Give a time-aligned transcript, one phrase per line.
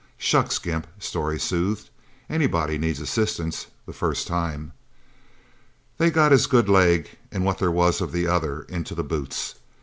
[0.17, 1.91] "Shucks, Gimp," Storey soothed.
[2.27, 4.71] "Anybody needs assistance the first time..."
[5.99, 9.53] They got his good leg, and what there was of the other, into the boots.